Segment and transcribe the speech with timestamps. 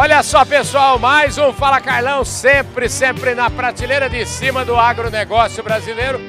[0.00, 5.60] Olha só, pessoal, mais um Fala Carlão, sempre, sempre na prateleira de cima do agronegócio
[5.60, 6.20] brasileiro.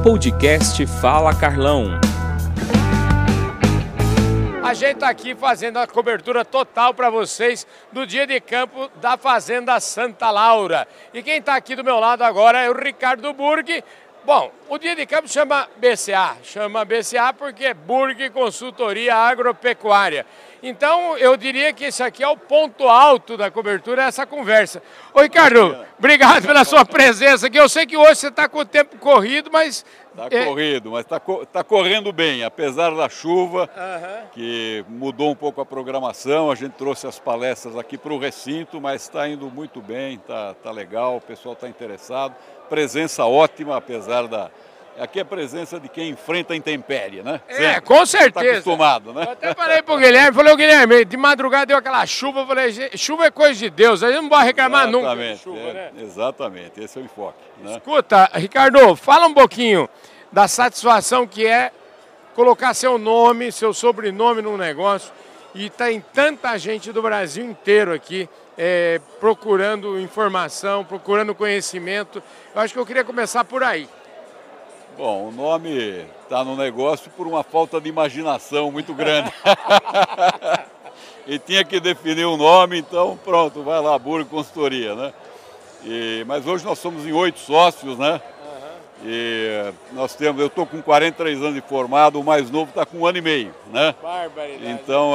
[0.00, 1.98] Podcast Fala Carlão.
[4.62, 9.18] A gente está aqui fazendo a cobertura total para vocês do dia de campo da
[9.18, 10.86] Fazenda Santa Laura.
[11.12, 13.82] E quem está aqui do meu lado agora é o Ricardo Burg.
[14.24, 20.24] Bom, o dia de campo chama BCA, chama BCA porque é Burg Consultoria Agropecuária.
[20.62, 24.80] Então, eu diria que esse aqui é o ponto alto da cobertura, essa conversa.
[25.12, 27.58] Ô, Ricardo, obrigado pela sua presença aqui.
[27.58, 29.84] Eu sei que hoje você está com o tempo corrido, mas...
[30.12, 30.44] Está é...
[30.44, 34.28] corrido, mas está tá correndo bem, apesar da chuva, uhum.
[34.32, 36.50] que mudou um pouco a programação.
[36.50, 40.54] A gente trouxe as palestras aqui para o recinto, mas está indo muito bem, está
[40.54, 42.34] tá legal, o pessoal está interessado.
[42.68, 44.50] Presença ótima, apesar da,
[44.98, 47.40] Aqui é a presença de quem enfrenta a intempérie, né?
[47.48, 47.80] É, Sempre.
[47.82, 48.44] com certeza.
[48.46, 49.24] Está acostumado, né?
[49.24, 52.90] Eu até falei pro Guilherme, falei, o Guilherme, de madrugada deu aquela chuva, eu falei,
[52.96, 55.90] chuva é coisa de Deus, a gente não pode reclamar exatamente, nunca chuva, é, né?
[56.02, 57.38] Exatamente, esse é o enfoque.
[57.62, 57.72] Né?
[57.72, 59.88] Escuta, Ricardo, fala um pouquinho
[60.30, 61.72] da satisfação que é
[62.34, 65.12] colocar seu nome, seu sobrenome num negócio
[65.54, 72.22] e tem tá tanta gente do Brasil inteiro aqui é, procurando informação, procurando conhecimento.
[72.54, 73.88] Eu acho que eu queria começar por aí.
[74.96, 79.32] Bom, o nome está no negócio por uma falta de imaginação muito grande.
[81.26, 85.14] e tinha que definir o um nome, então pronto, vai lá, Burgo Consultoria, né?
[85.82, 88.20] E, mas hoje nós somos em oito sócios, né?
[89.04, 92.98] E nós temos, eu estou com 43 anos de formado, o mais novo está com
[92.98, 93.94] um ano e meio, né?
[94.00, 94.70] Barbaridade.
[94.70, 95.12] Então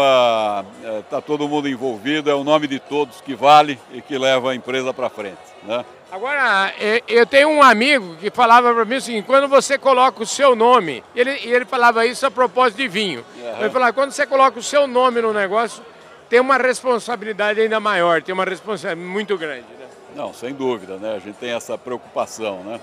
[0.99, 4.55] está todo mundo envolvido, é o nome de todos que vale e que leva a
[4.55, 5.85] empresa para frente, né?
[6.09, 6.73] Agora,
[7.07, 11.03] eu tenho um amigo que falava para mim assim, quando você coloca o seu nome,
[11.13, 13.25] ele, ele falava isso a propósito de vinho.
[13.37, 13.59] Uhum.
[13.59, 15.83] Ele falava, quando você coloca o seu nome no negócio,
[16.29, 19.65] tem uma responsabilidade ainda maior, tem uma responsabilidade muito grande.
[19.79, 19.87] Né?
[20.15, 21.15] Não, sem dúvida, né?
[21.15, 22.79] A gente tem essa preocupação, né?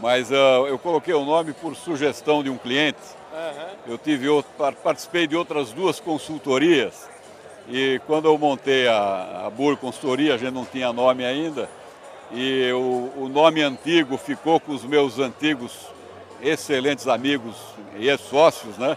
[0.00, 2.98] Mas uh, eu coloquei o nome por sugestão de um cliente.
[3.32, 3.92] Uhum.
[3.92, 4.26] Eu tive
[4.82, 7.08] participei de outras duas consultorias
[7.70, 11.68] e quando eu montei a, a Bur Consultoria, a gente não tinha nome ainda,
[12.32, 15.86] e o, o nome antigo ficou com os meus antigos
[16.40, 17.56] excelentes amigos
[17.98, 18.96] e sócios, né?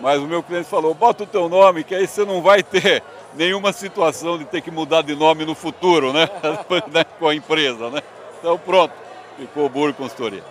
[0.00, 3.02] Mas o meu cliente falou, bota o teu nome, que aí você não vai ter
[3.34, 6.26] nenhuma situação de ter que mudar de nome no futuro, né?
[6.90, 7.04] né?
[7.18, 8.02] Com a empresa, né?
[8.38, 8.94] Então pronto,
[9.38, 10.42] ficou Burro Consultoria.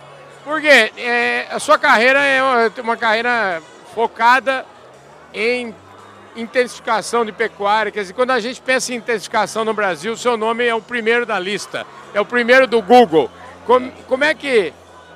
[0.44, 3.62] Porque é, a sua carreira é uma, uma carreira
[3.94, 4.64] focada
[5.34, 5.74] em
[6.36, 7.92] intensificação de pecuária.
[7.92, 10.80] Quer dizer, quando a gente pensa em intensificação no Brasil, o seu nome é o
[10.80, 13.30] primeiro da lista, é o primeiro do Google.
[13.66, 14.72] Como, como é que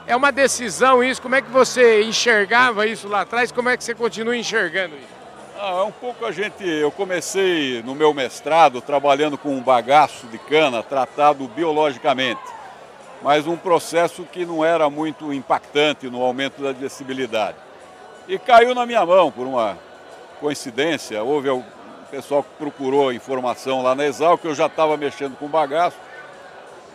[0.07, 1.23] é uma decisão isso?
[1.23, 3.51] Como é que você enxergava isso lá atrás?
[3.51, 5.15] Como é que você continua enxergando isso?
[5.59, 6.67] Ah, é um pouco a gente.
[6.67, 12.43] Eu comecei no meu mestrado trabalhando com um bagaço de cana tratado biologicamente,
[13.25, 17.57] mas um processo que não era muito impactante no aumento da digestibilidade.
[18.29, 19.79] E caiu na minha mão por uma
[20.39, 21.65] coincidência, houve o
[22.11, 25.97] pessoal que procurou informação lá na Exal, que eu já estava mexendo com bagaço.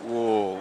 [0.04, 0.56] O,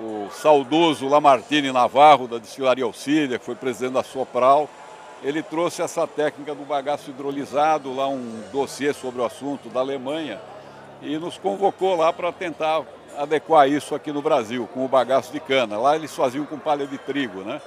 [0.00, 4.70] o saudoso Lamartine Navarro, da destilaria Auxília, que foi presidente da Sopral,
[5.22, 10.40] ele trouxe essa técnica do bagaço hidrolisado, lá um dossiê sobre o assunto da Alemanha,
[11.02, 12.82] e nos convocou lá para tentar
[13.18, 15.78] adequar isso aqui no Brasil, com o bagaço de cana.
[15.78, 17.60] Lá eles faziam com palha de trigo, né?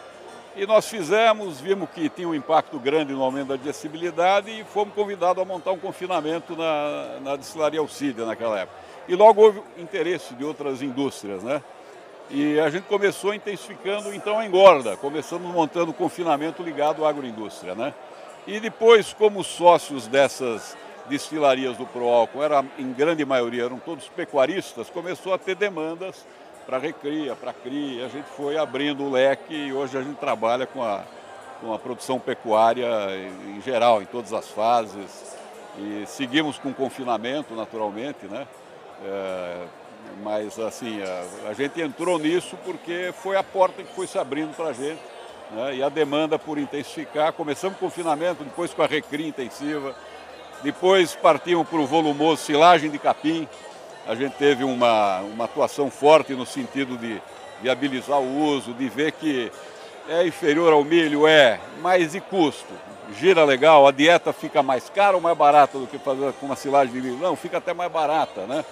[0.56, 4.94] E nós fizemos, vimos que tinha um impacto grande no aumento da digestibilidade e fomos
[4.94, 8.76] convidados a montar um confinamento na, na destilaria Alcídia naquela época.
[9.08, 11.62] E logo houve interesse de outras indústrias, né?
[12.30, 17.94] E a gente começou intensificando então a engorda, começamos montando confinamento ligado à agroindústria, né?
[18.48, 20.76] E depois, como sócios dessas
[21.10, 26.26] destilarias do Proálcool, era, em grande maioria eram todos pecuaristas, começou a ter demandas
[26.66, 28.06] para recria, para cria.
[28.06, 31.02] A gente foi abrindo o leque e hoje a gente trabalha com a,
[31.62, 32.88] com a produção pecuária
[33.48, 35.38] em geral, em todas as fases.
[35.78, 38.48] E seguimos com confinamento, naturalmente, né?
[39.06, 39.66] É,
[40.24, 44.56] mas assim, a, a, gente entrou nisso porque foi a porta que foi se abrindo
[44.56, 45.00] para a gente.
[45.52, 45.76] Né?
[45.76, 49.96] E a demanda por intensificar, começamos com confinamento, depois com a recria intensiva,
[50.64, 53.48] depois partimos para o volumoso silagem de capim,
[54.08, 57.22] a gente teve uma, uma atuação forte no sentido de
[57.62, 59.52] viabilizar o uso, de ver que
[60.10, 62.74] é inferior ao milho, é, mas e custo?
[63.18, 66.56] Gira legal, a dieta fica mais cara ou mais barata do que fazer com uma
[66.56, 67.18] silagem de milho?
[67.18, 68.64] Não, fica até mais barata, né?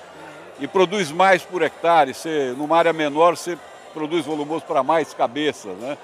[0.59, 3.57] E produz mais por hectare, você, numa área menor você
[3.93, 5.97] produz volumoso para mais cabeças, né?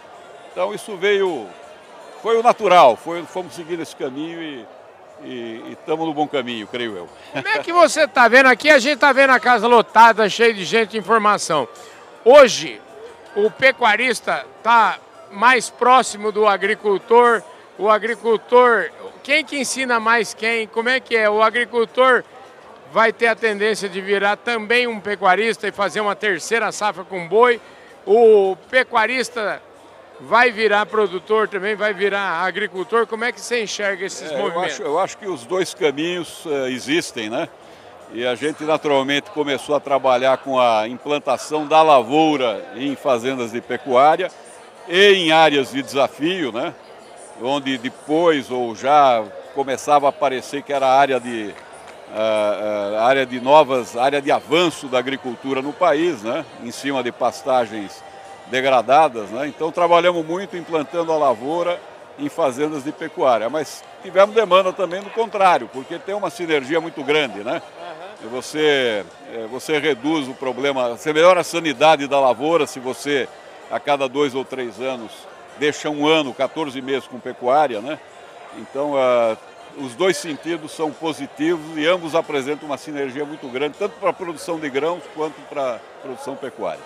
[0.51, 1.48] Então isso veio,
[2.22, 4.66] foi o natural, foi, fomos seguindo esse caminho e
[5.24, 7.10] e estamos no bom caminho, creio eu.
[7.32, 8.70] Como é que você está vendo aqui?
[8.70, 11.68] A gente está vendo a casa lotada, cheia de gente, informação.
[12.26, 12.82] Hoje,
[13.36, 15.00] o pecuarista está
[15.32, 17.42] mais próximo do agricultor,
[17.78, 18.90] o agricultor,
[19.24, 20.68] quem que ensina mais quem?
[20.68, 21.30] Como é que é?
[21.30, 22.24] O agricultor
[22.92, 27.28] vai ter a tendência de virar também um pecuarista e fazer uma terceira safra com
[27.28, 27.62] boi.
[28.06, 29.62] O pecuarista
[30.22, 33.08] vai virar produtor também, vai virar agricultor.
[33.08, 34.80] Como é que você enxerga esses é, movimentos?
[34.80, 37.48] Eu acho, eu acho, que os dois caminhos uh, existem, né?
[38.14, 43.62] E a gente naturalmente começou a trabalhar com a implantação da lavoura em fazendas de
[43.62, 44.30] pecuária
[44.88, 46.74] e em áreas de desafio, né?
[47.42, 49.24] Onde depois ou já
[49.56, 51.54] começava a aparecer que era área de
[52.10, 56.46] uh, uh, área de novas, área de avanço da agricultura no país, né?
[56.62, 58.04] Em cima de pastagens
[58.51, 59.48] degradadas, né?
[59.48, 61.80] Então trabalhamos muito implantando a lavoura
[62.19, 67.01] em fazendas de pecuária, mas tivemos demanda também do contrário, porque tem uma sinergia muito
[67.03, 67.62] grande, né?
[68.24, 68.30] Uhum.
[68.30, 69.03] Você,
[69.33, 73.27] é, você reduz o problema, você melhora a sanidade da lavoura se você
[73.71, 75.12] a cada dois ou três anos
[75.57, 77.98] deixa um ano, 14 meses com pecuária, né?
[78.57, 79.38] Então uh,
[79.77, 84.13] os dois sentidos são positivos e ambos apresentam uma sinergia muito grande, tanto para a
[84.13, 86.81] produção de grãos quanto para a produção pecuária.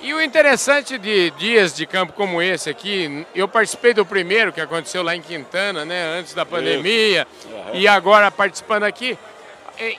[0.00, 4.60] E o interessante de dias de campo como esse aqui, eu participei do primeiro que
[4.60, 7.74] aconteceu lá em Quintana, né, antes da pandemia, uhum.
[7.74, 9.18] e agora participando aqui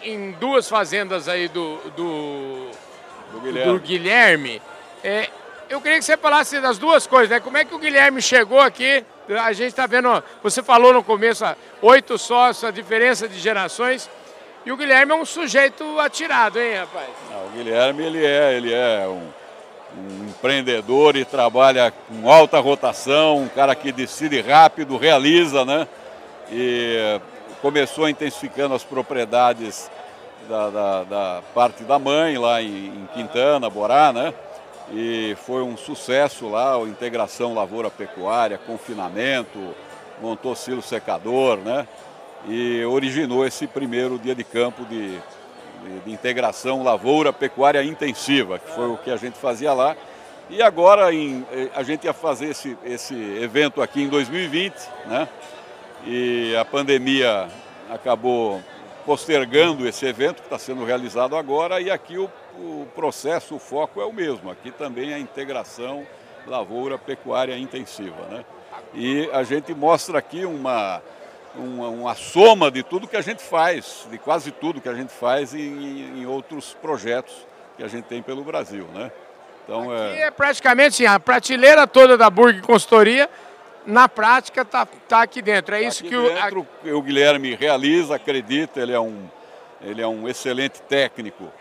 [0.03, 2.67] em duas fazendas aí do, do,
[3.31, 3.73] do Guilherme.
[3.73, 4.61] Do Guilherme
[5.03, 5.29] é,
[5.69, 7.39] eu queria que você falasse das duas coisas, né?
[7.39, 9.03] Como é que o Guilherme chegou aqui?
[9.41, 11.45] A gente está vendo, você falou no começo,
[11.81, 14.09] oito sócios, a diferença de gerações.
[14.65, 17.07] E o Guilherme é um sujeito atirado, hein, rapaz?
[17.31, 19.29] Não, o Guilherme, ele é, ele é um
[19.97, 25.87] um empreendedor e trabalha com alta rotação, um cara que decide rápido, realiza, né?
[26.51, 27.19] E
[27.61, 29.89] começou intensificando as propriedades
[30.49, 34.33] da, da, da parte da mãe lá em, em, Quintana, Borá, né?
[34.93, 39.73] E foi um sucesso lá, a integração lavoura-pecuária, confinamento,
[40.21, 41.87] montou silo secador, né?
[42.47, 45.19] E originou esse primeiro dia de campo de
[46.05, 49.95] de, integração lavoura-pecuária intensiva, que foi o que a gente fazia lá.
[50.49, 54.73] E agora em, eh, a gente ia fazer esse, esse evento aqui em 2020,
[55.05, 55.27] né?
[56.05, 57.47] E a pandemia
[57.89, 58.61] acabou
[59.05, 64.01] postergando esse evento que está sendo realizado agora e aqui o, o processo, o foco
[64.01, 64.49] é o mesmo.
[64.49, 66.05] Aqui também é a integração
[66.45, 68.45] lavoura-pecuária intensiva, né?
[68.93, 71.01] E a gente mostra aqui uma,
[71.55, 75.11] uma, uma, soma de tudo que a gente faz, de quase tudo que a gente
[75.11, 77.45] faz em, em outros projetos
[77.77, 79.11] que a gente tem pelo Brasil, né?
[79.63, 80.21] Então, Aqui é...
[80.23, 83.29] é praticamente assim, a prateleira toda da Burg Consultoria,
[83.85, 85.75] na prática, está tá aqui dentro.
[85.75, 86.89] É tá isso que dentro, o...
[86.97, 89.27] o Guilherme realiza, acredita, ele é um,
[89.81, 91.51] ele é um excelente técnico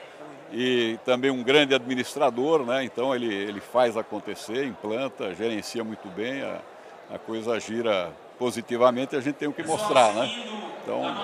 [0.52, 2.84] e também um grande administrador, né?
[2.84, 6.60] Então ele, ele faz acontecer, implanta, gerencia muito bem, a,
[7.14, 8.10] a coisa gira
[8.40, 10.34] positivamente, a gente tem o que mostrar, né?
[10.82, 11.14] Então,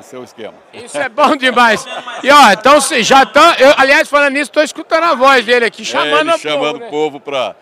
[0.00, 0.54] esse é o esquema.
[0.72, 1.84] Isso é bom demais.
[2.22, 3.44] E ó, então já estão.
[3.76, 7.22] Aliás, falando nisso, estou escutando a voz dele aqui, chamando é, chamando o povo né?
[7.22, 7.56] para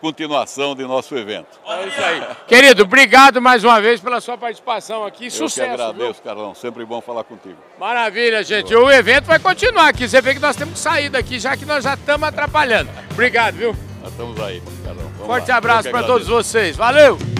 [0.00, 1.58] continuação de nosso evento.
[1.66, 2.22] É isso aí.
[2.46, 5.24] Querido, obrigado mais uma vez pela sua participação aqui.
[5.24, 5.60] Eu Sucesso.
[5.60, 6.22] Eu que agradeço, viu?
[6.22, 6.54] Carlão.
[6.54, 7.58] Sempre bom falar contigo.
[7.78, 8.72] Maravilha, gente.
[8.72, 10.08] O evento vai continuar aqui.
[10.08, 12.88] Você vê que nós temos que sair daqui, já que nós já estamos atrapalhando.
[13.10, 13.74] Obrigado, viu?
[14.00, 15.04] Nós estamos aí, Carlão.
[15.14, 15.56] Vamos Forte lá.
[15.56, 16.76] abraço para todos vocês.
[16.76, 17.39] Valeu!